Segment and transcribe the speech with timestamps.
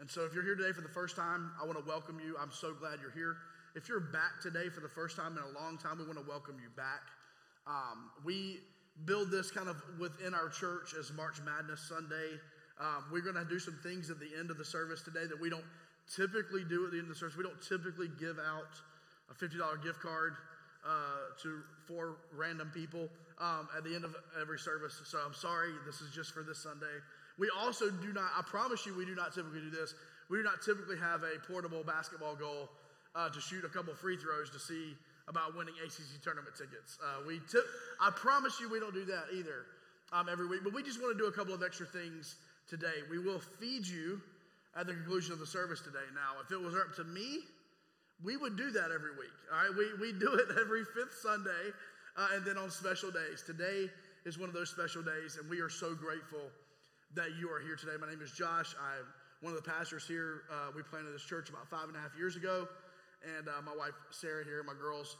[0.00, 2.36] And so if you're here today for the first time, I want to welcome you.
[2.40, 3.36] I'm so glad you're here.
[3.74, 6.28] If you're back today for the first time in a long time, we want to
[6.28, 7.02] welcome you back.
[7.66, 8.60] Um, we
[9.04, 12.38] build this kind of within our church as March Madness Sunday.
[12.80, 15.38] Um, we're going to do some things at the end of the service today that
[15.38, 15.66] we don't
[16.06, 17.36] typically do at the end of the service.
[17.36, 18.70] We don't typically give out
[19.30, 20.34] a $50 gift card
[20.86, 23.08] uh, to four random people
[23.40, 25.02] um, at the end of every service.
[25.04, 27.02] So I'm sorry, this is just for this Sunday.
[27.38, 29.94] We also do not, I promise you, we do not typically do this.
[30.28, 32.68] We do not typically have a portable basketball goal
[33.14, 34.94] uh, to shoot a couple free throws to see
[35.28, 36.98] about winning ACC tournament tickets.
[37.02, 37.64] Uh, we tip,
[38.00, 39.66] I promise you, we don't do that either
[40.12, 42.36] um, every week, but we just want to do a couple of extra things
[42.68, 43.04] today.
[43.10, 44.20] We will feed you
[44.76, 46.04] at the conclusion of the service today.
[46.14, 47.40] Now, if it was up to me,
[48.24, 49.36] we would do that every week.
[49.52, 51.72] All right, we, we do it every fifth Sunday
[52.16, 53.42] uh, and then on special days.
[53.46, 53.90] Today
[54.24, 56.50] is one of those special days, and we are so grateful
[57.14, 57.92] that you are here today.
[58.00, 58.74] My name is Josh.
[58.78, 59.06] I'm
[59.40, 60.42] one of the pastors here.
[60.50, 62.68] Uh, we planted this church about five and a half years ago
[63.36, 65.16] and uh, my wife Sarah here, my girls.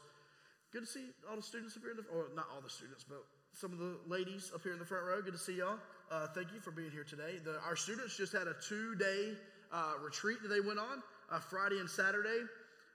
[0.71, 3.03] Good to see all the students up here in the, or not all the students,
[3.03, 3.23] but
[3.53, 5.21] some of the ladies up here in the front row.
[5.21, 5.79] Good to see y'all.
[6.11, 7.39] Uh, thank you for being here today.
[7.43, 9.33] The, our students just had a two-day
[9.73, 11.01] uh, retreat that they went on,
[11.31, 12.45] uh, Friday and Saturday.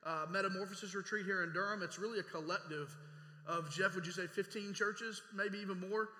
[0.07, 1.83] Uh, metamorphosis retreat here in Durham.
[1.83, 2.95] It's really a collective
[3.47, 3.95] of Jeff.
[3.95, 6.11] Would you say 15 churches, maybe even more?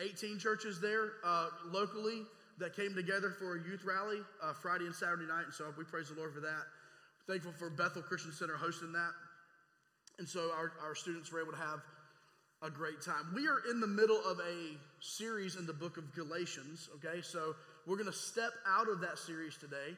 [0.00, 2.22] Uh, 18 churches there uh, locally
[2.58, 4.20] that came together for a youth rally
[4.60, 5.44] Friday and Saturday night.
[5.46, 6.64] And so we praise the Lord for that.
[7.26, 9.12] Thankful for Bethel Christian Center hosting that.
[10.18, 11.80] And so our, our students were able to have
[12.62, 13.32] a great time.
[13.34, 17.22] We are in the middle of a series in the book of Galatians, okay?
[17.22, 17.56] So
[17.86, 19.96] we're going to step out of that series today.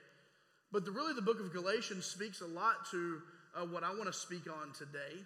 [0.70, 3.18] But the, really, the book of Galatians speaks a lot to
[3.56, 5.18] uh, what I want to speak on today.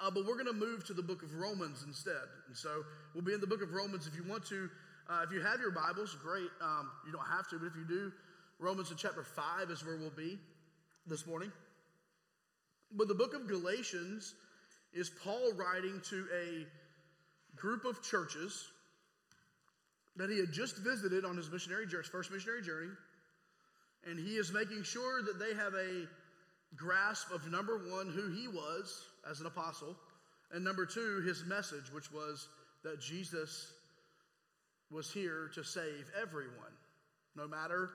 [0.00, 2.28] Uh, but we're going to move to the book of Romans instead.
[2.48, 4.06] And so we'll be in the book of Romans.
[4.06, 4.68] If you want to,
[5.08, 6.50] uh, if you have your Bibles, great.
[6.60, 8.12] Um, you don't have to, but if you do,
[8.58, 10.38] Romans in chapter 5 is where we'll be
[11.06, 11.50] this morning.
[12.92, 14.34] But the book of Galatians
[14.92, 16.66] is Paul writing to a
[17.56, 18.66] group of churches
[20.16, 22.90] that he had just visited on his missionary journey, first missionary journey,
[24.06, 26.06] and he is making sure that they have a
[26.76, 29.96] grasp of number one, who he was as an apostle,
[30.52, 32.48] and number two, his message, which was
[32.84, 33.72] that Jesus
[34.90, 36.72] was here to save everyone,
[37.34, 37.90] no matter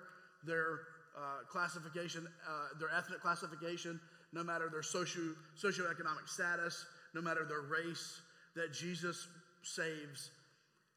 [0.45, 0.81] their
[1.17, 3.99] uh, classification, uh, their ethnic classification,
[4.33, 5.21] no matter their socio,
[5.61, 8.21] socioeconomic status, no matter their race,
[8.55, 9.27] that Jesus
[9.63, 10.31] saves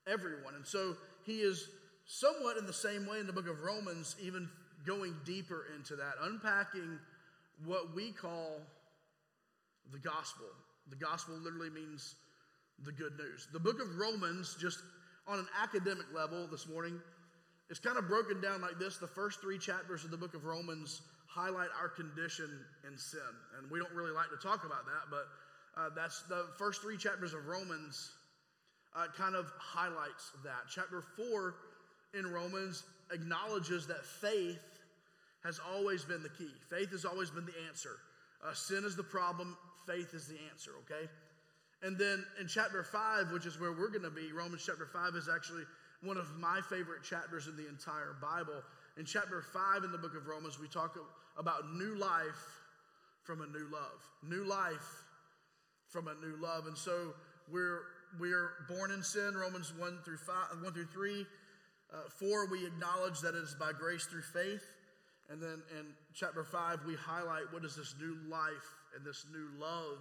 [0.06, 0.54] everyone.
[0.54, 1.68] And so he is
[2.06, 4.48] somewhat in the same way in the book of Romans, even
[4.84, 6.98] going deeper into that, unpacking
[7.64, 8.60] what we call
[9.92, 10.46] the gospel.
[10.90, 12.14] The gospel literally means
[12.84, 13.48] the good news.
[13.52, 14.78] The book of Romans, just
[15.26, 17.00] on an academic level this morning,
[17.70, 18.98] it's kind of broken down like this.
[18.98, 22.50] The first three chapters of the book of Romans highlight our condition
[22.86, 23.20] in sin.
[23.58, 25.26] And we don't really like to talk about that, but
[25.80, 28.12] uh, that's the first three chapters of Romans
[28.94, 30.68] uh, kind of highlights that.
[30.72, 31.54] Chapter four
[32.16, 34.60] in Romans acknowledges that faith
[35.42, 36.50] has always been the key.
[36.70, 37.96] Faith has always been the answer.
[38.44, 39.56] Uh, sin is the problem,
[39.86, 41.08] faith is the answer, okay?
[41.82, 45.14] And then in chapter 5, which is where we're going to be, Romans chapter 5
[45.16, 45.64] is actually
[46.02, 48.62] one of my favorite chapters in the entire Bible.
[48.98, 50.96] In chapter 5 in the book of Romans, we talk
[51.38, 52.60] about new life
[53.22, 54.00] from a new love.
[54.22, 55.04] New life
[55.88, 56.66] from a new love.
[56.66, 57.14] And so
[57.50, 57.80] we're
[58.20, 61.26] we're born in sin, Romans 1 through 5, 1 through 3.
[61.92, 64.64] Uh, 4, we acknowledge that it is by grace through faith.
[65.30, 69.48] And then in chapter 5, we highlight what does this new life and this new
[69.58, 69.98] love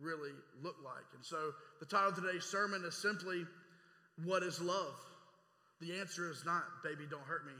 [0.00, 0.30] really
[0.62, 1.04] look like.
[1.14, 3.44] And so the title of today's sermon is simply
[4.24, 4.94] what is love?
[5.80, 7.52] The answer is not, baby, don't hurt me.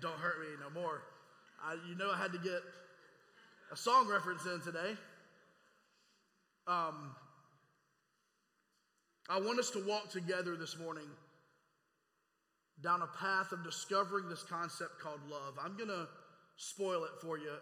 [0.00, 1.02] Don't hurt me no more.
[1.62, 2.60] I, you know, I had to get
[3.72, 4.96] a song reference in today.
[6.66, 7.14] Um,
[9.28, 11.06] I want us to walk together this morning
[12.82, 15.54] down a path of discovering this concept called love.
[15.62, 16.08] I'm going to
[16.56, 17.52] spoil it for you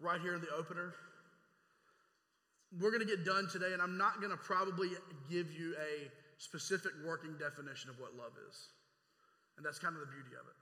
[0.00, 0.94] right here in the opener.
[2.78, 4.90] We're going to get done today, and I'm not going to probably
[5.28, 8.68] give you a specific working definition of what love is.
[9.56, 10.56] And that's kind of the beauty of it.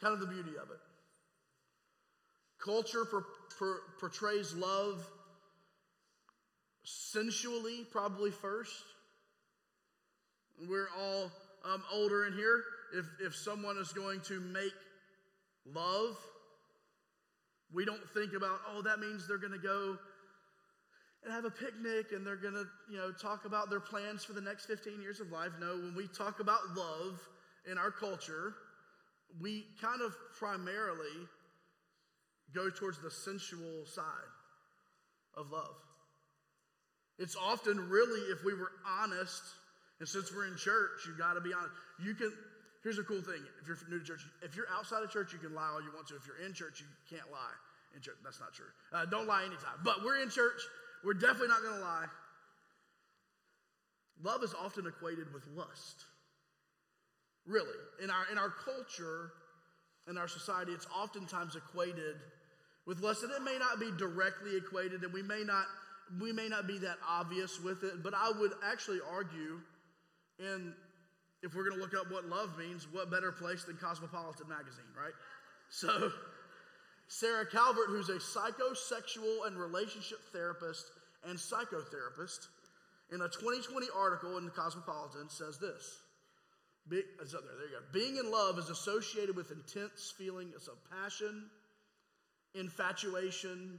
[0.00, 0.80] Kind of the beauty of it.
[2.62, 3.24] Culture per,
[3.58, 5.06] per, portrays love
[6.84, 8.82] sensually, probably first.
[10.68, 11.30] We're all
[11.64, 12.62] um, older in here.
[12.94, 14.72] If, if someone is going to make
[15.66, 16.16] love,
[17.72, 19.96] we don't think about, oh, that means they're going to go
[21.24, 24.32] and have a picnic and they're going to, you know, talk about their plans for
[24.32, 25.50] the next 15 years of life.
[25.60, 27.18] No, when we talk about love,
[27.70, 28.54] in our culture,
[29.40, 31.26] we kind of primarily
[32.54, 34.04] go towards the sensual side
[35.36, 35.74] of love.
[37.18, 39.42] It's often really, if we were honest,
[40.00, 41.72] and since we're in church, you've got to be honest.
[42.02, 42.32] You can,
[42.82, 43.42] here's a cool thing.
[43.62, 45.92] If you're new to church, if you're outside of church, you can lie all you
[45.94, 46.16] want to.
[46.16, 47.56] If you're in church, you can't lie
[47.94, 48.16] in church.
[48.24, 48.66] That's not true.
[48.92, 49.78] Uh, don't lie anytime.
[49.84, 50.60] But we're in church.
[51.04, 52.06] We're definitely not going to lie.
[54.22, 56.04] Love is often equated with lust.
[57.46, 57.78] Really.
[58.02, 59.30] In our, in our culture,
[60.08, 62.16] in our society, it's oftentimes equated
[62.86, 63.22] with lust.
[63.22, 65.66] And it may not be directly equated, and we may not,
[66.20, 69.60] we may not be that obvious with it, but I would actually argue,
[70.38, 70.72] and
[71.42, 74.84] if we're going to look up what love means, what better place than Cosmopolitan magazine,
[74.96, 75.12] right?
[75.68, 76.10] So,
[77.08, 80.86] Sarah Calvert, who's a psychosexual and relationship therapist
[81.28, 82.48] and psychotherapist,
[83.12, 85.98] in a 2020 article in the Cosmopolitan says this.
[86.88, 87.84] Be, there, there you go.
[87.92, 91.44] Being in love is associated with intense feelings of passion,
[92.54, 93.78] infatuation,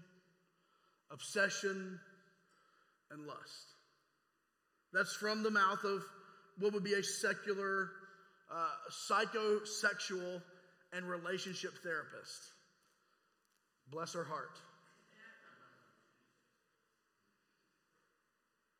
[1.11, 1.99] obsession,
[3.11, 3.73] and lust.
[4.93, 6.03] That's from the mouth of
[6.59, 7.89] what would be a secular
[8.51, 10.41] uh, psychosexual
[10.93, 12.41] and relationship therapist.
[13.91, 14.59] Bless her heart.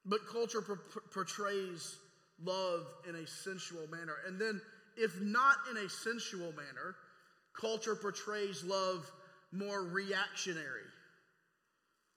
[0.06, 0.62] But culture
[1.14, 1.98] portrays
[2.44, 4.16] love in a sensual manner.
[4.28, 4.62] And then,
[4.98, 6.96] if not in a sensual manner,
[7.60, 9.10] culture portrays love
[9.52, 10.86] more reactionary.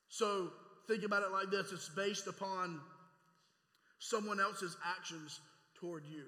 [0.09, 0.51] So,
[0.87, 2.81] think about it like this it's based upon
[3.99, 5.41] someone else's actions
[5.75, 6.25] toward you.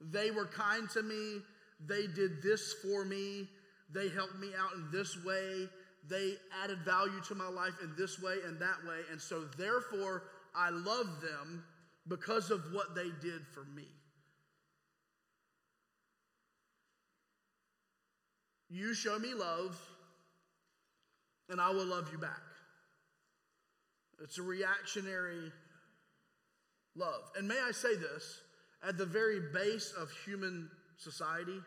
[0.00, 1.38] They were kind to me,
[1.86, 3.48] they did this for me,
[3.92, 5.68] they helped me out in this way,
[6.08, 6.34] they
[6.64, 9.00] added value to my life in this way and that way.
[9.10, 10.24] And so, therefore,
[10.54, 11.64] I love them
[12.08, 13.86] because of what they did for me.
[18.68, 19.78] You show me love,
[21.48, 22.40] and I will love you back.
[24.22, 25.52] It's a reactionary
[26.96, 27.22] love.
[27.36, 28.40] And may I say this
[28.86, 31.58] at the very base of human society,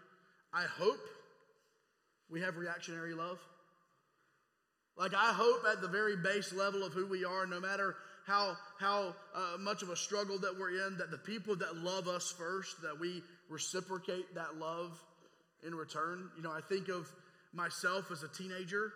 [0.53, 0.99] I hope
[2.29, 3.39] we have reactionary love.
[4.97, 7.95] Like, I hope at the very base level of who we are, no matter
[8.25, 12.07] how, how uh, much of a struggle that we're in, that the people that love
[12.07, 14.97] us first, that we reciprocate that love
[15.65, 16.29] in return.
[16.37, 17.11] You know, I think of
[17.53, 18.93] myself as a teenager.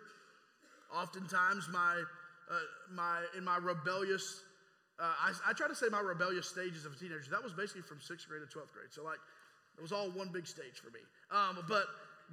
[0.94, 2.02] Oftentimes, my,
[2.50, 2.54] uh,
[2.92, 4.40] my, in my rebellious,
[5.00, 7.30] uh, I, I try to say my rebellious stages of a teenager.
[7.30, 8.92] That was basically from sixth grade to 12th grade.
[8.92, 9.18] So, like,
[9.78, 11.00] it was all one big stage for me.
[11.30, 11.84] Um, but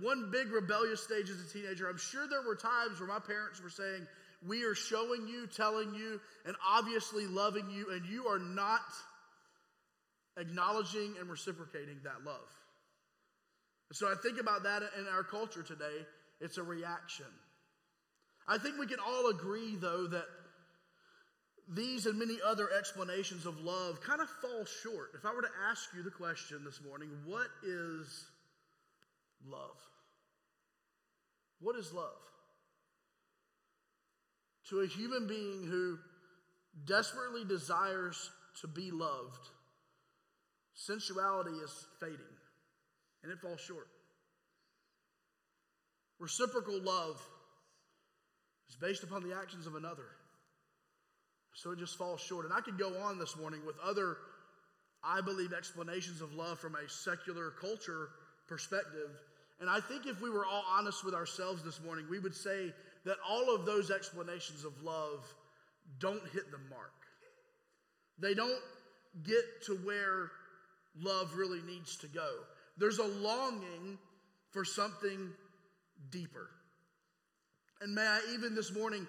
[0.02, 1.90] one big rebellious stage as a teenager.
[1.90, 4.06] I'm sure there were times where my parents were saying,
[4.46, 8.82] We are showing you, telling you, and obviously loving you, and you are not
[10.38, 12.52] acknowledging and reciprocating that love.
[13.94, 16.06] So I think about that in our culture today.
[16.42, 17.26] It's a reaction.
[18.48, 20.26] I think we can all agree, though, that
[21.70, 25.12] these and many other explanations of love kind of fall short.
[25.16, 28.26] If I were to ask you the question this morning, what is
[29.46, 29.78] love.
[31.60, 32.22] What is love?
[34.70, 35.98] To a human being who
[36.86, 38.30] desperately desires
[38.62, 39.50] to be loved,
[40.74, 42.18] sensuality is fading
[43.24, 43.88] and it falls short.
[46.20, 47.22] Reciprocal love
[48.70, 50.06] is based upon the actions of another.
[51.58, 52.46] So it just falls short.
[52.46, 54.18] And I could go on this morning with other,
[55.04, 58.10] I believe, explanations of love from a secular culture
[58.48, 59.10] perspective.
[59.60, 62.72] And I think if we were all honest with ourselves this morning, we would say
[63.06, 65.26] that all of those explanations of love
[65.98, 66.94] don't hit the mark.
[68.20, 68.62] They don't
[69.26, 70.30] get to where
[71.02, 72.30] love really needs to go.
[72.78, 73.98] There's a longing
[74.52, 75.32] for something
[76.12, 76.52] deeper.
[77.82, 79.08] And may I even this morning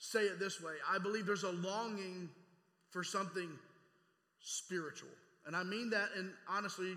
[0.00, 2.28] say it this way I believe there's a longing
[2.90, 3.48] for something
[4.40, 5.10] spiritual.
[5.46, 6.94] And I mean that in honestly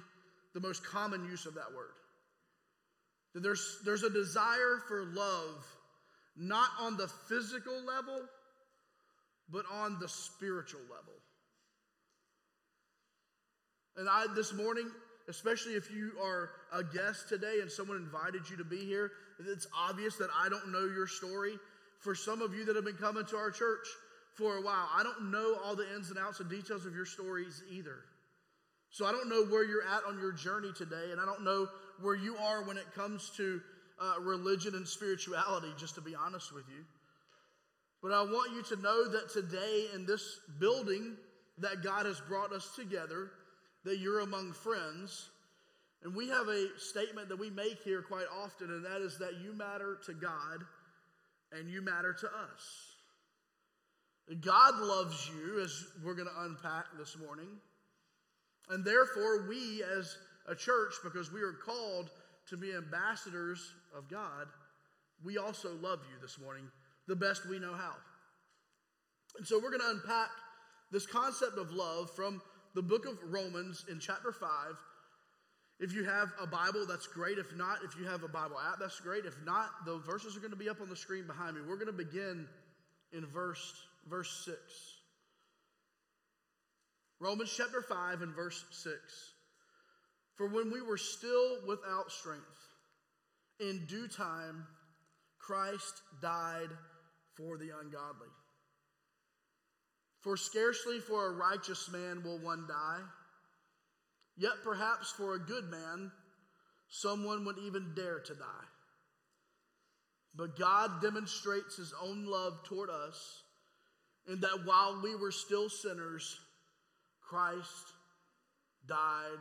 [0.54, 1.92] the most common use of that word.
[3.34, 5.66] That there's, there's a desire for love,
[6.36, 8.22] not on the physical level,
[9.50, 11.14] but on the spiritual level.
[13.98, 14.90] And I, this morning,
[15.28, 19.68] especially if you are a guest today and someone invited you to be here, it's
[19.78, 21.58] obvious that I don't know your story.
[22.04, 23.88] For some of you that have been coming to our church
[24.34, 27.06] for a while, I don't know all the ins and outs and details of your
[27.06, 28.00] stories either.
[28.90, 31.68] So I don't know where you're at on your journey today, and I don't know
[32.02, 33.62] where you are when it comes to
[34.02, 36.84] uh, religion and spirituality, just to be honest with you.
[38.02, 41.16] But I want you to know that today in this building
[41.60, 43.32] that God has brought us together,
[43.86, 45.30] that you're among friends,
[46.04, 49.36] And we have a statement that we make here quite often, and that is that
[49.42, 50.66] you matter to God
[51.58, 52.94] and you matter to us.
[54.42, 57.50] God loves you, as we're going to unpack this morning.
[58.70, 60.18] And therefore, we as
[60.48, 62.10] a church, because we are called
[62.50, 64.48] to be ambassadors of God,
[65.24, 66.66] we also love you this morning
[67.08, 67.94] the best we know how.
[69.38, 70.30] And so we're going to unpack
[70.92, 72.42] this concept of love from
[72.76, 74.50] the book of Romans in chapter 5.
[75.84, 77.38] If you have a Bible, that's great.
[77.38, 79.26] If not, if you have a Bible app, that's great.
[79.26, 81.62] If not, the verses are going to be up on the screen behind me.
[81.68, 82.48] We're going to begin
[83.12, 83.74] in verse,
[84.10, 84.58] verse 6.
[87.20, 88.96] Romans chapter 5 and verse 6.
[90.36, 92.46] For when we were still without strength,
[93.60, 94.66] in due time,
[95.38, 96.70] Christ died
[97.36, 98.30] for the ungodly.
[100.22, 103.02] For scarcely for a righteous man will one die,
[104.38, 106.12] yet perhaps for a good man,
[106.90, 108.68] someone would even dare to die.
[110.36, 113.44] But God demonstrates his own love toward us
[114.28, 116.40] in that while we were still sinners,
[117.22, 117.94] Christ
[118.88, 119.40] died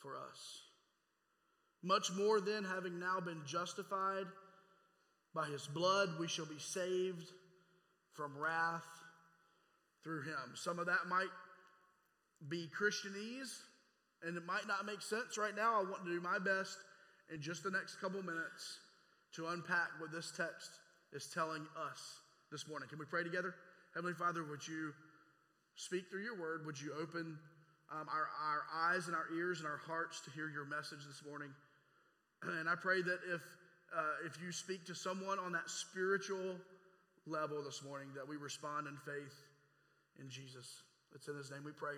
[0.00, 0.62] for us.
[1.82, 4.26] Much more then, having now been justified
[5.34, 7.28] by his blood, we shall be saved
[8.12, 8.82] from wrath
[10.04, 10.54] through him.
[10.54, 11.30] Some of that might
[12.48, 13.52] be Christianese,
[14.22, 15.80] and it might not make sense right now.
[15.80, 16.76] I want to do my best
[17.32, 18.78] in just the next couple minutes
[19.36, 20.70] to unpack what this text
[21.12, 22.00] is telling us
[22.50, 22.88] this morning.
[22.88, 23.54] Can we pray together?
[23.94, 24.92] Heavenly Father, would you
[25.76, 26.66] speak through your word?
[26.66, 27.38] Would you open
[27.90, 31.22] um, our, our eyes and our ears and our hearts to hear your message this
[31.28, 31.50] morning?
[32.58, 33.40] And I pray that if,
[33.96, 36.56] uh, if you speak to someone on that spiritual
[37.24, 39.36] level this morning, that we respond in faith
[40.18, 40.82] in Jesus.
[41.14, 41.94] It's in his name we pray.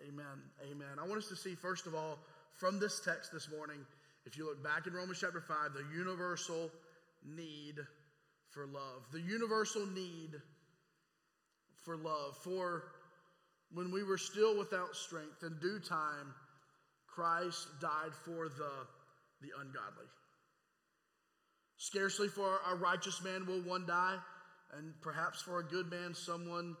[0.00, 0.42] Amen.
[0.70, 0.98] Amen.
[1.00, 2.18] I want us to see, first of all,
[2.54, 3.78] from this text this morning,
[4.24, 6.70] if you look back in Romans chapter 5, the universal
[7.24, 7.76] need
[8.50, 9.06] for love.
[9.12, 10.30] The universal need
[11.84, 12.36] for love.
[12.42, 12.84] For
[13.72, 16.34] when we were still without strength, in due time,
[17.06, 18.72] Christ died for the,
[19.40, 20.06] the ungodly.
[21.76, 24.16] Scarcely for a righteous man will one die,
[24.76, 26.76] and perhaps for a good man, someone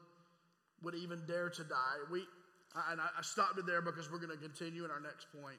[0.82, 1.96] would even dare to die.
[2.10, 2.24] We,
[2.90, 5.58] and I stopped it there because we're going to continue in our next point.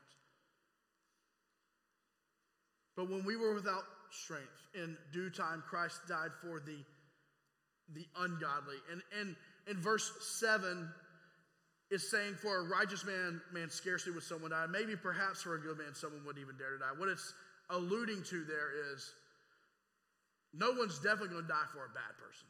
[2.96, 6.77] But when we were without strength, in due time, Christ died for the,
[7.93, 8.77] the ungodly.
[8.91, 9.36] And, and
[9.67, 10.89] in verse 7,
[11.93, 14.65] is saying for a righteous man, man, scarcely would someone die.
[14.67, 16.89] Maybe perhaps for a good man, someone would even dare to die.
[16.98, 17.34] What it's
[17.70, 19.13] alluding to there is
[20.53, 22.48] no one's definitely going to die for a bad person.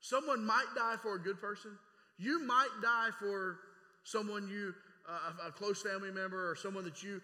[0.00, 1.78] Someone might die for a good person.
[2.18, 3.58] You might die for
[4.04, 4.74] someone you,
[5.08, 7.20] uh, a close family member or someone that you,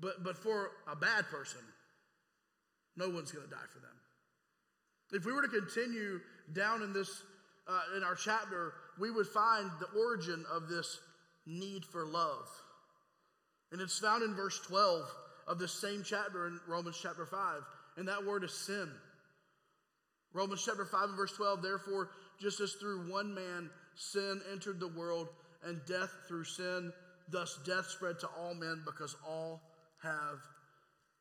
[0.00, 1.60] but, but for a bad person,
[2.96, 3.90] no one's going to die for them.
[5.12, 6.20] If we were to continue
[6.52, 7.22] down in this,
[7.66, 10.98] uh, in our chapter, we would find the origin of this
[11.46, 12.48] need for love.
[13.72, 15.04] And it's found in verse 12
[15.46, 17.62] of the same chapter in Romans chapter 5.
[17.96, 18.88] And that word is sin.
[20.32, 24.88] Romans chapter 5 and verse 12, therefore, just as through one man sin entered the
[24.88, 25.28] world,
[25.64, 26.92] and death through sin,
[27.30, 29.62] thus death spread to all men because all
[30.02, 30.38] have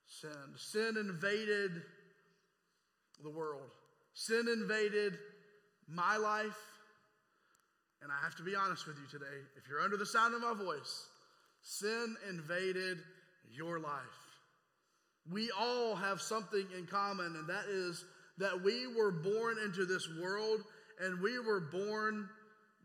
[0.08, 0.58] sinned.
[0.58, 1.72] Sin invaded
[3.24, 3.70] the world.
[4.14, 5.18] Sin invaded
[5.88, 6.58] my life.
[8.02, 9.38] And I have to be honest with you today.
[9.58, 11.08] If you're under the sound of my voice,
[11.62, 13.00] sin invaded
[13.52, 13.92] your life.
[15.30, 18.06] We all have something in common, and that is
[18.38, 20.62] that we were born into this world
[21.00, 22.30] and we were born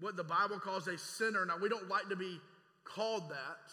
[0.03, 1.47] what the Bible calls a sinner.
[1.47, 2.39] Now, we don't like to be
[2.85, 3.73] called that.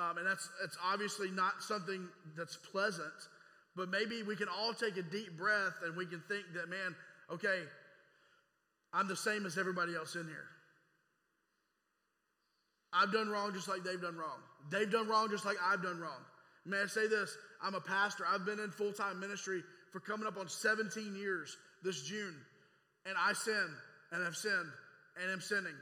[0.00, 2.06] Um, and that's, that's obviously not something
[2.36, 3.12] that's pleasant,
[3.74, 6.94] but maybe we can all take a deep breath and we can think that, man,
[7.32, 7.60] okay,
[8.92, 10.46] I'm the same as everybody else in here.
[12.92, 14.38] I've done wrong just like they've done wrong.
[14.70, 16.20] They've done wrong just like I've done wrong.
[16.66, 17.36] May I say this?
[17.62, 18.24] I'm a pastor.
[18.28, 22.34] I've been in full time ministry for coming up on 17 years this June.
[23.06, 23.68] And I sin
[24.14, 24.70] and have sinned
[25.20, 25.74] and am sinning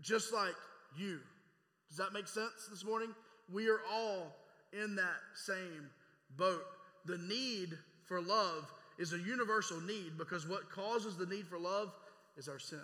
[0.00, 0.54] just like
[0.96, 1.18] you.
[1.88, 3.08] Does that make sense this morning?
[3.52, 4.34] We are all
[4.72, 5.90] in that same
[6.36, 6.64] boat.
[7.04, 11.92] The need for love is a universal need because what causes the need for love
[12.36, 12.80] is our sin.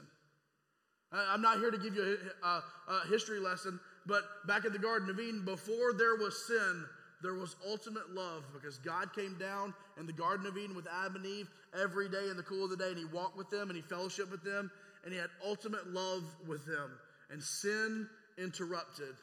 [1.11, 4.79] I'm not here to give you a, a, a history lesson, but back in the
[4.79, 6.85] Garden of Eden, before there was sin,
[7.23, 11.17] there was ultimate love because God came down in the Garden of Eden with Adam
[11.17, 11.49] and Eve
[11.81, 13.83] every day in the cool of the day, and He walked with them and He
[13.83, 14.71] fellowshiped with them,
[15.05, 16.91] and He had ultimate love with them.
[17.31, 19.15] And sin interrupted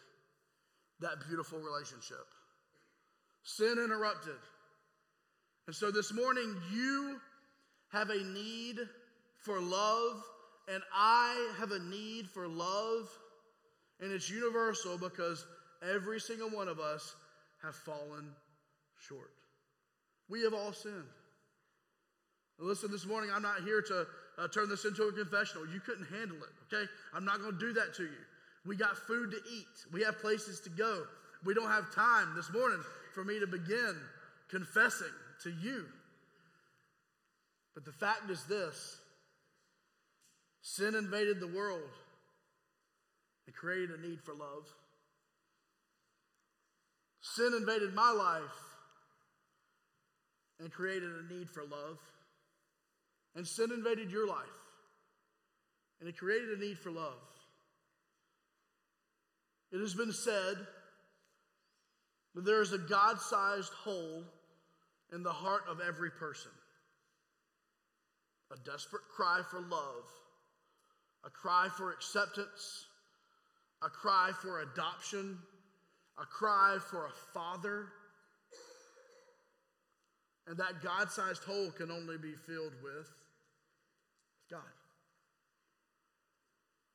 [0.99, 2.25] that beautiful relationship.
[3.43, 4.37] Sin interrupted.
[5.67, 7.19] And so this morning, you
[7.89, 8.77] have a need
[9.43, 10.21] for love,
[10.67, 13.09] and I have a need for love,
[13.99, 15.45] and it's universal because
[15.87, 17.15] every single one of us
[17.63, 18.29] have fallen
[19.07, 19.31] short.
[20.29, 21.03] We have all sinned.
[22.57, 25.67] Listen, this morning, I'm not here to uh, turn this into a confessional.
[25.67, 26.89] You couldn't handle it, okay?
[27.13, 28.23] I'm not going to do that to you.
[28.65, 31.03] We got food to eat, we have places to go.
[31.43, 32.81] We don't have time this morning
[33.13, 33.95] for me to begin
[34.49, 35.13] confessing
[35.43, 35.85] to you.
[37.75, 38.97] But the fact is this
[40.61, 41.89] sin invaded the world
[43.45, 44.65] and created a need for love.
[47.21, 48.43] Sin invaded my life
[50.59, 51.99] and created a need for love.
[53.35, 54.45] And sin invaded your life
[55.99, 57.13] and it created a need for love.
[59.71, 60.55] It has been said
[62.35, 64.23] that there is a God sized hole
[65.13, 66.51] in the heart of every person
[68.53, 70.05] a desperate cry for love,
[71.25, 72.85] a cry for acceptance,
[73.81, 75.39] a cry for adoption,
[76.21, 77.87] a cry for a father.
[80.47, 83.09] And that God sized hole can only be filled with
[84.49, 84.61] God.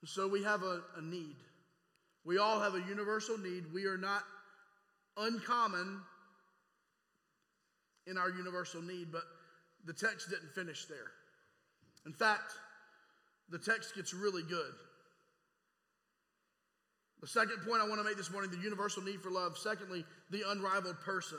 [0.05, 1.37] So we have a, a need.
[2.25, 3.65] We all have a universal need.
[3.73, 4.23] We are not
[5.17, 6.01] uncommon
[8.07, 9.23] in our universal need, but
[9.85, 11.11] the text didn't finish there.
[12.07, 12.53] In fact,
[13.51, 14.73] the text gets really good.
[17.21, 19.59] The second point I want to make this morning the universal need for love.
[19.59, 21.39] Secondly, the unrivaled person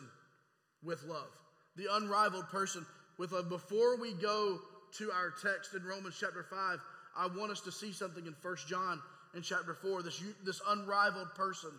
[0.84, 1.30] with love.
[1.76, 2.86] The unrivaled person
[3.18, 3.50] with love.
[3.50, 4.60] Before we go
[4.98, 6.80] to our text in Romans chapter 5,
[7.18, 9.02] I want us to see something in 1 John
[9.36, 11.72] in chapter 4, this, this unrivaled person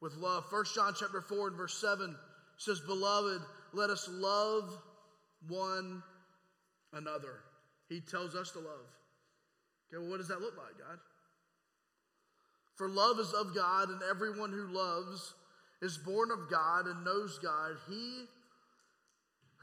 [0.00, 0.44] with love.
[0.50, 2.16] 1 John chapter 4 and verse 7
[2.56, 4.70] says, Beloved, let us love
[5.48, 6.02] one
[6.92, 7.40] another.
[7.88, 8.86] He tells us to love.
[9.88, 10.98] Okay, well, what does that look like, God?
[12.76, 15.34] For love is of God, and everyone who loves
[15.82, 17.76] is born of God and knows God.
[17.88, 18.24] He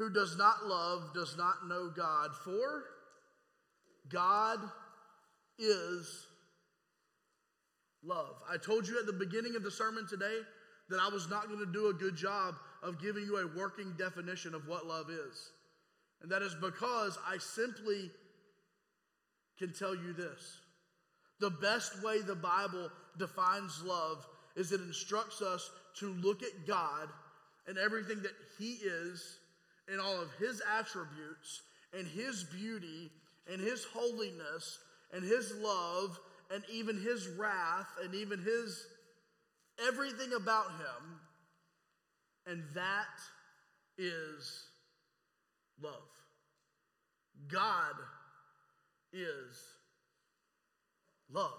[0.02, 2.86] who does not love does not know God, for
[4.10, 4.60] God
[5.60, 6.26] is
[8.04, 8.42] love.
[8.52, 10.40] I told you at the beginning of the sermon today
[10.90, 13.94] that I was not going to do a good job of giving you a working
[13.96, 15.52] definition of what love is.
[16.24, 18.10] And that is because I simply
[19.60, 20.62] can tell you this.
[21.40, 27.08] The best way the Bible defines love is it instructs us to look at God
[27.68, 29.38] and everything that He is
[29.92, 31.62] and all of His attributes
[31.98, 33.12] and His beauty
[33.52, 34.80] and His holiness
[35.14, 36.18] and His love
[36.54, 38.86] and even His wrath and even His
[39.88, 41.20] everything about Him.
[42.48, 43.06] And that
[43.98, 44.66] is
[45.82, 45.94] love.
[47.48, 47.94] God
[49.14, 49.58] is
[51.32, 51.52] love.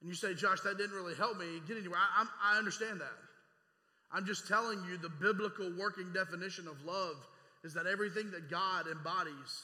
[0.00, 1.98] And you say, Josh, that didn't really help me get anywhere.
[2.00, 3.12] I, I, understand that.
[4.12, 7.16] I'm just telling you the biblical working definition of love
[7.64, 9.62] is that everything that God embodies,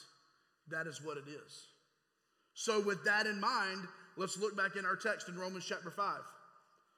[0.69, 1.67] that is what it is.
[2.53, 6.15] So, with that in mind, let's look back in our text in Romans chapter 5.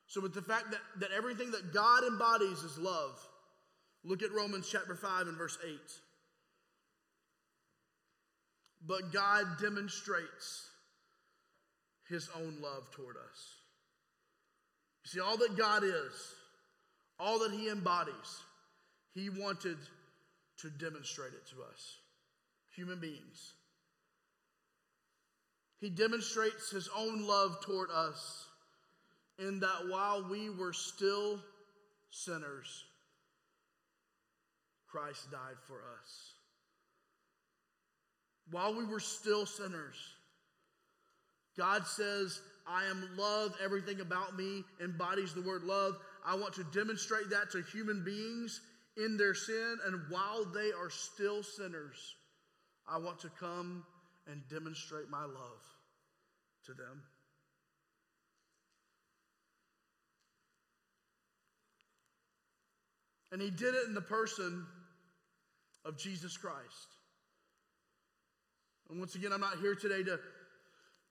[0.08, 3.20] So, with the fact that, that everything that God embodies is love,
[4.04, 5.76] look at Romans chapter 5 and verse 8.
[8.88, 10.70] But God demonstrates
[12.10, 13.56] his own love toward us.
[15.06, 16.36] You see, all that God is,
[17.22, 18.42] all that he embodies,
[19.14, 19.78] he wanted
[20.58, 21.98] to demonstrate it to us,
[22.76, 23.54] human beings.
[25.80, 28.46] He demonstrates his own love toward us
[29.40, 31.40] in that while we were still
[32.10, 32.86] sinners,
[34.88, 36.34] Christ died for us.
[38.52, 39.96] While we were still sinners,
[41.58, 43.56] God says, I am love.
[43.64, 45.98] Everything about me embodies the word love.
[46.26, 48.62] I want to demonstrate that to human beings
[48.98, 49.78] in their sin.
[49.86, 52.16] And while they are still sinners,
[52.88, 53.84] I want to come
[54.28, 55.64] and demonstrate my love
[56.66, 57.02] to them.
[63.32, 64.66] And he did it in the person
[65.86, 66.58] of Jesus Christ.
[68.90, 70.20] And once again, I'm not here today to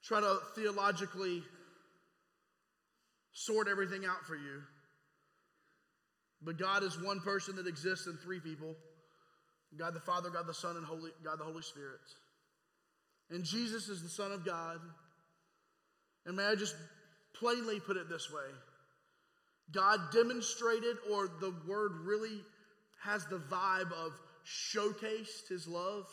[0.04, 1.42] try to theologically
[3.32, 4.62] sort everything out for you.
[6.42, 8.74] But God is one person that exists in three people
[9.78, 12.00] God the Father, God the Son, and Holy, God the Holy Spirit.
[13.30, 14.80] And Jesus is the Son of God.
[16.26, 16.74] And may I just
[17.34, 18.50] plainly put it this way
[19.72, 22.40] God demonstrated, or the word really
[23.02, 24.12] has the vibe of
[24.44, 26.06] showcased his love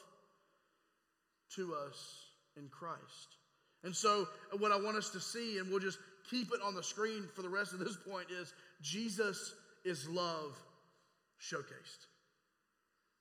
[1.56, 3.38] to us in Christ.
[3.84, 4.28] And so,
[4.60, 7.42] what I want us to see, and we'll just keep it on the screen for
[7.42, 9.54] the rest of this point, is Jesus
[9.86, 10.58] is love
[11.42, 12.08] showcased.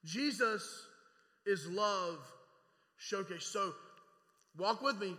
[0.04, 0.86] Jesus
[1.44, 2.18] is love
[3.00, 3.42] showcased.
[3.42, 3.72] So,
[4.58, 5.16] walk with me.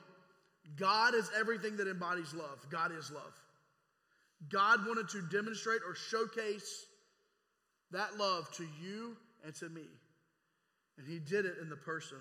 [0.76, 2.66] God is everything that embodies love.
[2.70, 3.34] God is love.
[4.50, 6.86] God wanted to demonstrate or showcase
[7.92, 9.86] that love to you and to me.
[10.98, 12.18] And he did it in the person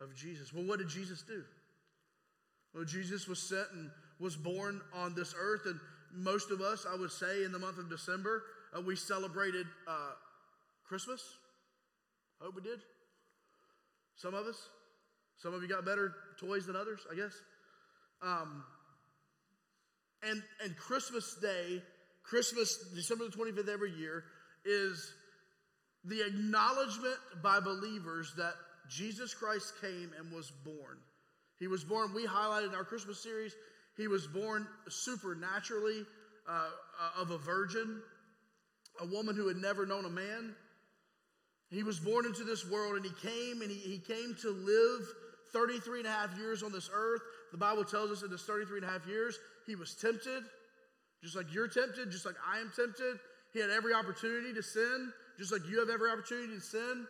[0.00, 0.52] of Jesus.
[0.52, 1.42] Well, what did Jesus do?
[2.74, 5.78] Well, Jesus was sent and was born on this earth, and
[6.14, 8.42] most of us, I would say, in the month of December,
[8.76, 10.12] uh, we celebrated uh,
[10.86, 11.22] Christmas.
[12.40, 12.80] I hope we did.
[14.16, 14.56] Some of us.
[15.36, 17.32] Some of you got better toys than others, I guess.
[18.22, 18.64] Um,
[20.22, 21.82] and, and Christmas Day,
[22.22, 24.24] Christmas, December the 25th every year,
[24.64, 25.12] is
[26.04, 28.54] the acknowledgement by believers that
[28.88, 30.98] Jesus Christ came and was born.
[31.58, 33.54] He was born, we highlighted in our Christmas series,
[33.96, 36.04] he was born supernaturally
[36.48, 36.68] uh,
[37.18, 38.00] of a virgin,
[39.00, 40.54] a woman who had never known a man.
[41.70, 45.06] He was born into this world and he came and he, he came to live
[45.52, 47.22] 33 and a half years on this earth.
[47.52, 50.42] The Bible tells us in this 33 and a half years, he was tempted,
[51.22, 53.18] just like you're tempted, just like I am tempted.
[53.52, 57.06] He had every opportunity to sin, just like you have every opportunity to sin,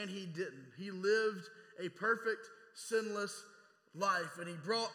[0.00, 0.68] and he didn't.
[0.78, 1.48] He lived
[1.84, 3.42] a perfect, sinless
[3.94, 4.92] life, and he brought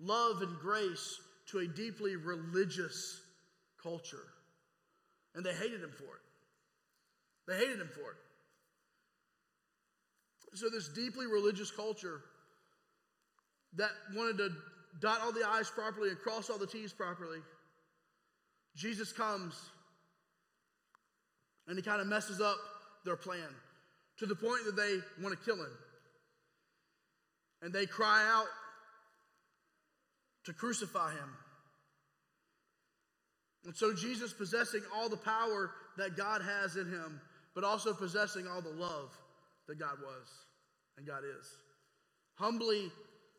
[0.00, 3.20] love and grace to a deeply religious
[3.82, 4.24] culture.
[5.34, 6.22] And they hated him for it.
[7.46, 8.16] They hated him for it.
[10.54, 12.22] So, this deeply religious culture
[13.74, 14.50] that wanted to
[15.00, 17.40] dot all the I's properly and cross all the T's properly,
[18.74, 19.54] Jesus comes
[21.66, 22.56] and he kind of messes up
[23.04, 23.48] their plan
[24.18, 25.72] to the point that they want to kill him.
[27.62, 28.46] And they cry out
[30.46, 31.30] to crucify him.
[33.64, 37.20] And so, Jesus possessing all the power that God has in him,
[37.54, 39.12] but also possessing all the love
[39.66, 40.28] that God was
[40.96, 41.46] and God is,
[42.34, 42.90] humbly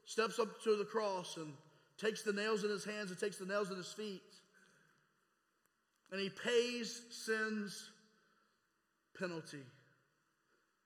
[0.06, 1.54] steps up to the cross and
[1.98, 4.22] takes the nails in his hands and takes the nails in his feet.
[6.12, 7.89] And he pays sin's
[9.17, 9.63] penalty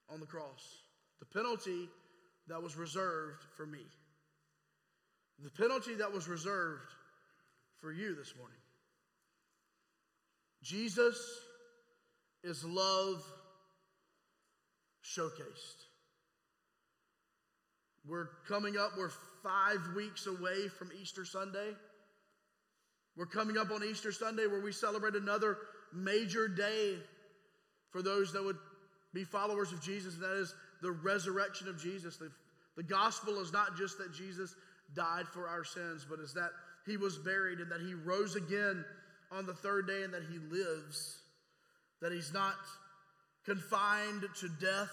[0.09, 0.81] on the cross.
[1.19, 1.89] The penalty
[2.47, 3.85] that was reserved for me.
[5.43, 6.91] The penalty that was reserved
[7.79, 8.57] for you this morning.
[10.61, 11.17] Jesus
[12.43, 13.23] is love
[15.03, 15.85] showcased.
[18.07, 19.11] We're coming up, we're
[19.43, 21.71] five weeks away from Easter Sunday.
[23.17, 25.57] We're coming up on Easter Sunday where we celebrate another
[25.93, 26.95] major day
[27.91, 28.57] for those that would
[29.13, 32.17] be followers of Jesus, and that is the resurrection of Jesus.
[32.17, 32.31] The,
[32.77, 34.55] the gospel is not just that Jesus
[34.95, 36.49] died for our sins, but is that
[36.85, 38.83] he was buried and that he rose again
[39.31, 41.19] on the third day and that he lives,
[42.01, 42.55] that he's not
[43.45, 44.91] confined to death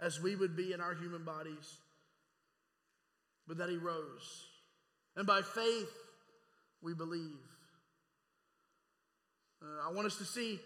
[0.00, 1.78] as we would be in our human bodies,
[3.46, 4.46] but that he rose.
[5.16, 5.90] And by faith,
[6.82, 7.38] we believe.
[9.60, 10.60] Uh, I want us to see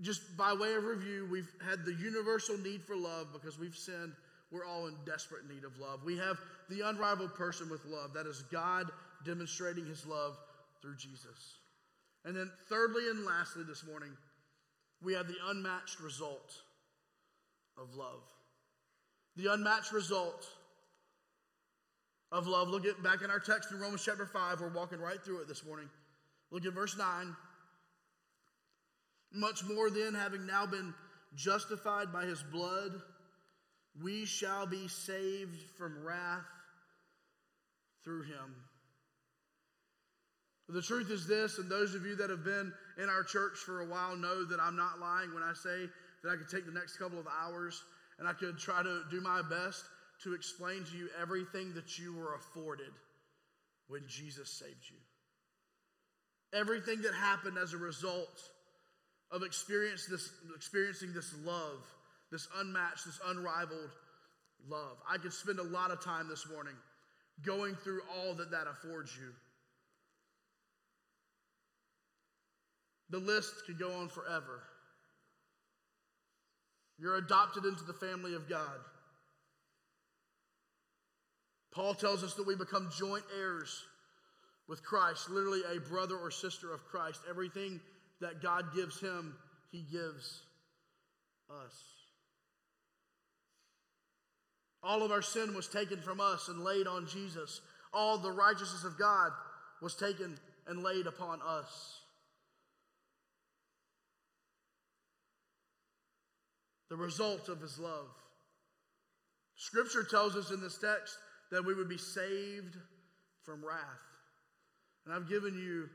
[0.00, 4.12] just by way of review, we've had the universal need for love because we've sinned.
[4.50, 6.04] We're all in desperate need of love.
[6.04, 8.12] We have the unrivaled person with love.
[8.14, 8.90] That is God
[9.24, 10.36] demonstrating his love
[10.82, 11.58] through Jesus.
[12.24, 14.10] And then, thirdly and lastly, this morning,
[15.02, 16.52] we have the unmatched result
[17.78, 18.22] of love.
[19.36, 20.46] The unmatched result
[22.32, 22.68] of love.
[22.68, 24.60] Look at back in our text in Romans chapter 5.
[24.60, 25.88] We're walking right through it this morning.
[26.50, 27.36] Look at verse 9.
[29.32, 30.94] Much more then, having now been
[31.34, 32.92] justified by his blood,
[34.02, 36.44] we shall be saved from wrath
[38.04, 38.54] through him.
[40.68, 43.82] The truth is this, and those of you that have been in our church for
[43.82, 45.88] a while know that I'm not lying when I say
[46.22, 47.82] that I could take the next couple of hours
[48.18, 49.84] and I could try to do my best
[50.24, 52.92] to explain to you everything that you were afforded
[53.88, 54.96] when Jesus saved you.
[56.58, 58.40] Everything that happened as a result
[59.30, 61.84] of experience this, experiencing this love,
[62.30, 63.90] this unmatched, this unrivaled
[64.68, 64.96] love.
[65.08, 66.74] I could spend a lot of time this morning
[67.44, 69.32] going through all that that affords you.
[73.10, 74.62] The list could go on forever.
[76.98, 78.80] You're adopted into the family of God.
[81.72, 83.84] Paul tells us that we become joint heirs
[84.66, 87.20] with Christ, literally a brother or sister of Christ.
[87.28, 87.80] Everything
[88.20, 89.34] that God gives him,
[89.70, 90.40] he gives
[91.50, 91.95] us.
[94.82, 97.60] All of our sin was taken from us and laid on Jesus.
[97.92, 99.32] All the righteousness of God
[99.80, 102.00] was taken and laid upon us.
[106.88, 108.06] The result of his love.
[109.56, 111.16] Scripture tells us in this text
[111.50, 112.76] that we would be saved
[113.44, 113.80] from wrath.
[115.04, 115.88] And I've given you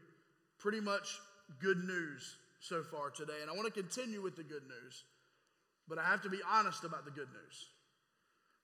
[0.60, 1.20] pretty much
[1.60, 3.39] good news so far today.
[3.41, 5.04] And I want to continue with the good news.
[5.88, 7.67] But I have to be honest about the good news.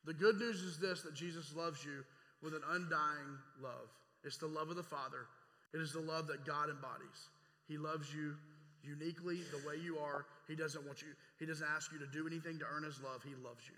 [0.08, 2.04] The good news is this that Jesus loves you
[2.42, 3.92] with an undying love.
[4.24, 5.28] It's the love of the Father,
[5.74, 7.30] it is the love that God embodies.
[7.68, 8.36] He loves you
[8.82, 10.26] uniquely the way you are.
[10.48, 13.22] He doesn't want you, He doesn't ask you to do anything to earn His love.
[13.22, 13.76] He loves you.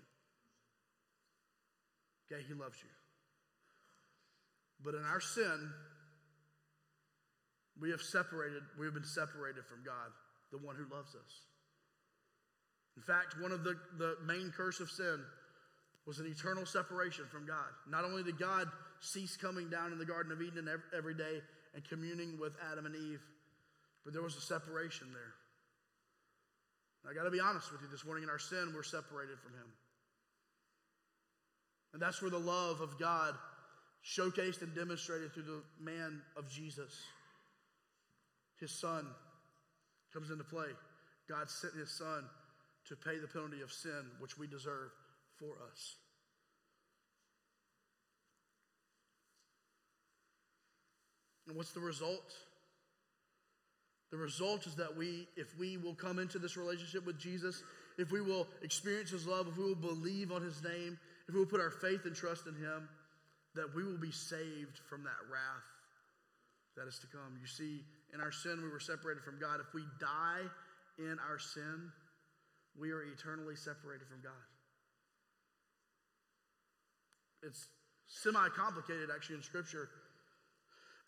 [2.30, 2.90] Okay, He loves you.
[4.84, 5.72] But in our sin,
[7.80, 10.14] we have separated, we have been separated from God,
[10.52, 11.32] the one who loves us.
[12.96, 15.20] In fact, one of the, the main curse of sin
[16.10, 17.70] was an eternal separation from God.
[17.88, 18.66] Not only did God
[18.98, 21.40] cease coming down in the Garden of Eden every, day
[21.72, 23.22] and communing with Adam and Eve,
[24.02, 25.34] but there was a separation there.
[27.08, 29.52] I got to be honest with you this morning in our sin, we're separated from
[29.52, 29.70] Him.
[31.92, 33.36] And that's where the love of God
[34.04, 36.90] showcased and demonstrated through the man of Jesus.
[38.58, 39.06] His son
[40.12, 40.74] comes into play.
[41.28, 42.24] God sent his son
[42.88, 44.90] to pay the penalty of sin, which we deserve
[45.38, 45.96] for us.
[51.50, 52.32] And what's the result?
[54.12, 57.64] The result is that we, if we will come into this relationship with Jesus,
[57.98, 61.40] if we will experience his love, if we will believe on his name, if we
[61.40, 62.88] will put our faith and trust in him,
[63.56, 65.66] that we will be saved from that wrath
[66.76, 67.36] that is to come.
[67.40, 67.82] You see,
[68.14, 69.58] in our sin, we were separated from God.
[69.58, 70.46] If we die
[71.00, 71.90] in our sin,
[72.78, 74.46] we are eternally separated from God.
[77.42, 77.66] It's
[78.06, 79.88] semi complicated, actually, in Scripture.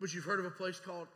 [0.03, 1.07] But you've heard of a place called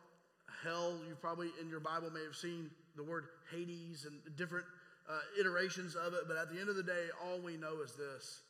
[0.62, 0.94] hell.
[1.08, 4.64] You probably, in your Bible, may have seen the word Hades and different
[5.10, 6.20] uh, iterations of it.
[6.28, 8.42] But at the end of the day, all we know is this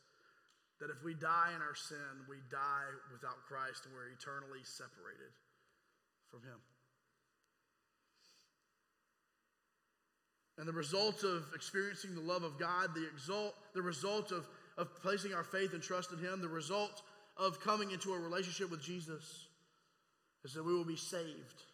[0.79, 5.33] that if we die in our sin, we die without Christ and we're eternally separated
[6.29, 6.61] from Him.
[10.59, 14.47] And the result of experiencing the love of God, the, exalt, the result of,
[14.77, 17.01] of placing our faith and trust in Him, the result
[17.39, 19.46] of coming into a relationship with Jesus
[20.47, 21.65] is that we will be saved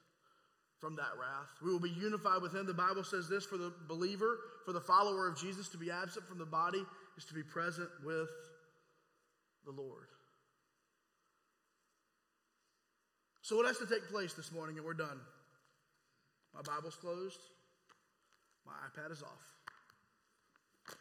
[0.81, 1.51] from that wrath.
[1.63, 2.67] We will be unified with Him.
[2.67, 6.27] The Bible says this for the believer, for the follower of Jesus, to be absent
[6.27, 6.83] from the body
[7.19, 8.31] is to be present with
[9.67, 10.09] the Lord.
[13.43, 15.21] So, what has to take place this morning, and we're done?
[16.55, 17.41] My Bible's closed,
[18.65, 20.97] my iPad is off.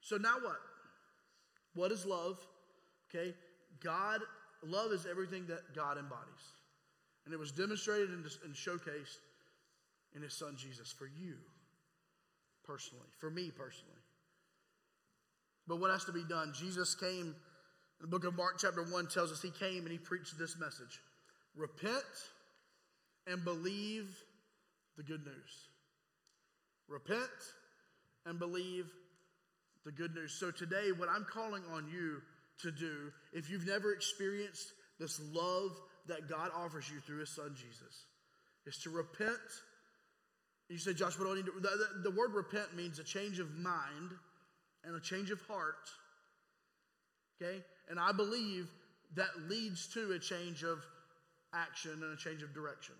[0.00, 0.58] So, now what?
[1.74, 2.44] What is love?
[3.08, 3.34] Okay,
[3.80, 4.20] God,
[4.66, 6.44] love is everything that God embodies.
[7.24, 8.24] And it was demonstrated and,
[8.54, 9.18] showcased
[10.14, 11.34] in His Son Jesus for you
[12.64, 13.94] personally, for me personally.
[15.66, 16.52] But what has to be done?
[16.54, 17.34] Jesus came,
[18.00, 21.00] the book of Mark, chapter 1, tells us he came and he preached this message
[21.56, 22.04] Repent
[23.26, 24.08] and believe
[24.96, 25.68] the good news.
[26.88, 27.30] Repent
[28.26, 28.86] and believe
[29.84, 30.32] the good news.
[30.32, 32.20] So today, what I'm calling on you
[32.62, 35.72] to do, if you've never experienced this love
[36.06, 38.04] that God offers you through his son Jesus,
[38.66, 39.38] is to repent.
[40.68, 43.04] You say, Josh, what do I need to the, the, the word repent means a
[43.04, 44.10] change of mind
[44.84, 45.88] and a change of heart.
[47.40, 47.62] Okay?
[47.88, 48.68] And I believe
[49.16, 50.78] that leads to a change of
[51.52, 52.94] action and a change of direction.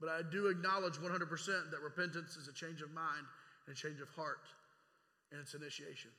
[0.00, 3.26] But I do acknowledge 100% that repentance is a change of mind
[3.66, 4.42] and a change of heart
[5.30, 6.10] and its initiation.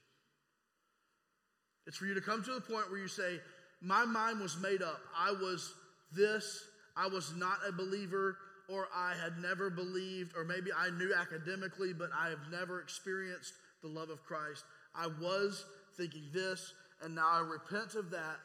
[1.87, 3.39] It's for you to come to the point where you say,
[3.81, 4.99] My mind was made up.
[5.17, 5.73] I was
[6.11, 11.13] this, I was not a believer, or I had never believed, or maybe I knew
[11.13, 14.63] academically, but I have never experienced the love of Christ.
[14.95, 15.65] I was
[15.97, 18.39] thinking this, and now I repent of that,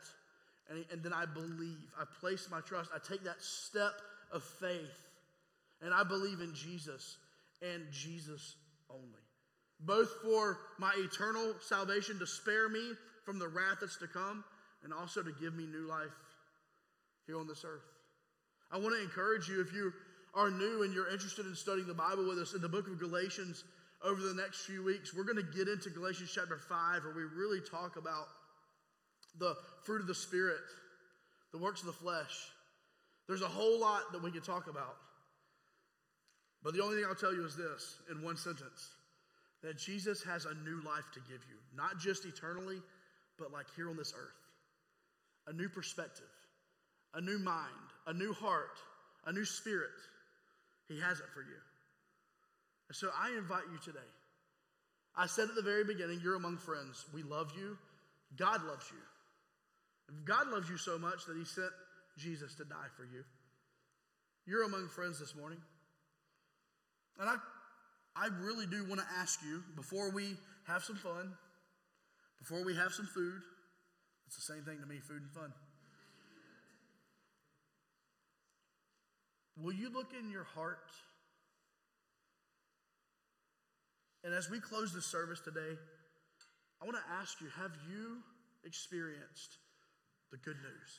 [0.68, 1.78] and, and then I believe.
[1.98, 2.90] I place my trust.
[2.94, 3.92] I take that step
[4.32, 4.98] of faith,
[5.80, 7.16] and I believe in Jesus
[7.62, 8.56] and Jesus
[8.90, 9.04] only.
[9.80, 12.92] Both for my eternal salvation to spare me
[13.30, 14.42] from the wrath that's to come,
[14.82, 16.10] and also to give me new life
[17.28, 17.86] here on this earth.
[18.72, 19.92] I want to encourage you if you
[20.34, 22.98] are new and you're interested in studying the Bible with us in the book of
[22.98, 23.62] Galatians
[24.04, 27.22] over the next few weeks, we're going to get into Galatians chapter 5, where we
[27.22, 28.26] really talk about
[29.38, 30.58] the fruit of the Spirit,
[31.52, 32.34] the works of the flesh.
[33.28, 34.96] There's a whole lot that we could talk about.
[36.64, 38.90] But the only thing I'll tell you is this in one sentence
[39.62, 42.82] that Jesus has a new life to give you, not just eternally,
[43.40, 44.36] but like here on this earth.
[45.46, 46.30] A new perspective,
[47.14, 47.66] a new mind,
[48.06, 48.78] a new heart,
[49.26, 49.88] a new spirit.
[50.86, 51.58] He has it for you.
[52.88, 54.06] And so I invite you today.
[55.16, 57.04] I said at the very beginning, you're among friends.
[57.14, 57.78] We love you.
[58.36, 60.16] God loves you.
[60.24, 61.70] God loves you so much that He sent
[62.18, 63.24] Jesus to die for you.
[64.46, 65.58] You're among friends this morning.
[67.18, 67.36] And I,
[68.16, 71.32] I really do want to ask you before we have some fun,
[72.40, 73.40] before we have some food,
[74.26, 75.52] it's the same thing to me food and fun.
[79.56, 80.90] Will you look in your heart?
[84.24, 85.76] And as we close the service today,
[86.80, 88.24] I want to ask you have you
[88.64, 89.58] experienced
[90.30, 90.90] the good news?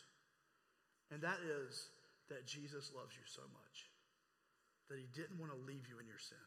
[1.12, 1.90] And that is
[2.30, 3.92] that Jesus loves you so much
[4.90, 6.40] that he didn't want to leave you in your sin,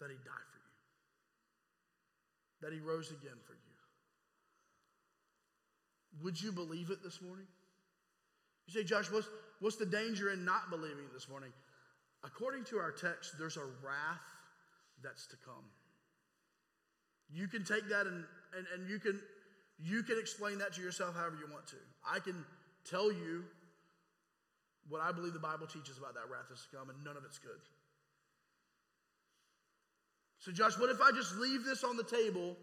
[0.00, 0.59] that he died for you,
[2.62, 3.60] that he rose again for you.
[6.22, 7.46] Would you believe it this morning?
[8.66, 9.28] You say, Josh, what's,
[9.60, 11.50] what's the danger in not believing this morning?
[12.22, 14.20] According to our text, there's a wrath
[15.02, 15.64] that's to come.
[17.32, 18.24] You can take that and,
[18.56, 19.20] and, and you, can,
[19.78, 21.76] you can explain that to yourself however you want to.
[22.06, 22.44] I can
[22.88, 23.44] tell you
[24.88, 27.24] what I believe the Bible teaches about that wrath is to come, and none of
[27.24, 27.60] it's good.
[30.40, 32.56] So, Josh, what if I just leave this on the table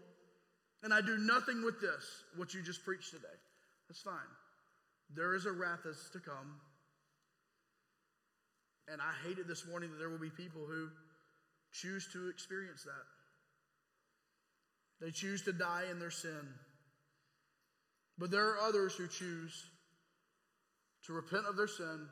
[0.82, 2.04] and I do nothing with this,
[2.36, 3.26] what you just preached today?
[3.88, 4.14] That's fine.
[5.14, 6.60] There is a wrath that's to come.
[8.92, 10.88] And I hate it this morning that there will be people who
[11.72, 13.04] choose to experience that.
[15.04, 16.48] They choose to die in their sin.
[18.18, 19.64] But there are others who choose
[21.06, 22.08] to repent of their sin,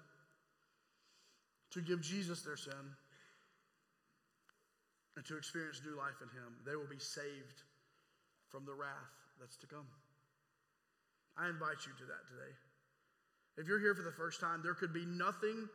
[1.73, 2.73] to give Jesus their sin,
[5.17, 6.53] and to experience new life in Him.
[6.65, 7.65] They will be saved
[8.49, 9.89] from the wrath that's to come.
[11.37, 12.53] I invite you to that today.
[13.57, 15.69] If you're here for the first time, there could be nothing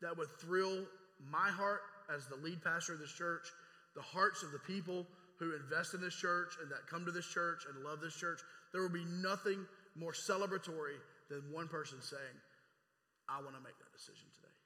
[0.00, 0.84] that would thrill
[1.30, 1.80] my heart
[2.12, 3.48] as the lead pastor of this church,
[3.94, 5.06] the hearts of the people
[5.38, 8.40] who invest in this church and that come to this church and love this church.
[8.72, 9.64] There will be nothing
[9.96, 12.36] more celebratory than one person saying,
[13.28, 14.56] I want to make that decision today.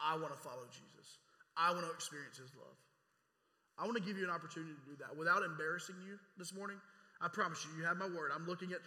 [0.00, 1.18] I want to follow Jesus.
[1.56, 2.78] I want to experience his love.
[3.80, 6.76] I want to give you an opportunity to do that without embarrassing you this morning.
[7.20, 8.30] I promise you, you have my word.
[8.34, 8.80] I'm looking at,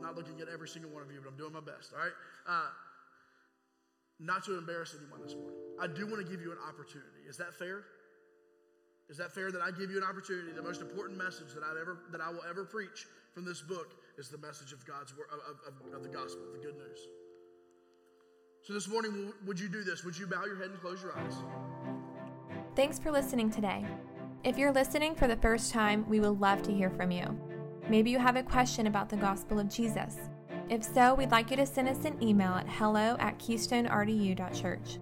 [0.00, 2.14] not looking at every single one of you, but I'm doing my best, all right?
[2.46, 2.70] Uh,
[4.20, 5.58] not to embarrass anyone this morning.
[5.80, 7.26] I do want to give you an opportunity.
[7.28, 7.82] Is that fair?
[9.10, 10.52] Is that fair that I give you an opportunity?
[10.52, 13.94] The most important message that I've ever that I will ever preach from this book
[14.18, 16.98] is the message of God's word of, of, of the gospel, the good news.
[18.62, 20.04] So this morning, would you do this?
[20.04, 21.34] Would you bow your head and close your eyes?
[22.74, 23.86] Thanks for listening today.
[24.44, 27.38] If you're listening for the first time, we would love to hear from you.
[27.88, 30.16] Maybe you have a question about the gospel of Jesus.
[30.68, 34.98] If so, we'd like you to send us an email at hello at keystonerdu.church.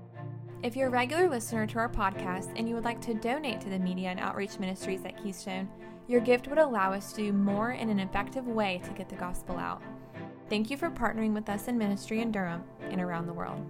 [0.63, 3.69] If you're a regular listener to our podcast and you would like to donate to
[3.69, 5.69] the media and outreach ministries at Keystone,
[6.09, 9.17] your gift would allow us to do more in an effective way to get the
[9.17, 9.83] gospel out.
[10.49, 13.67] Thank you for partnering with us in ministry in Durham and around the world.